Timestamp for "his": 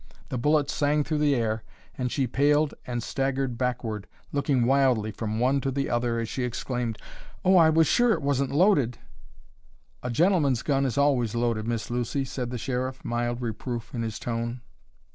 14.01-14.17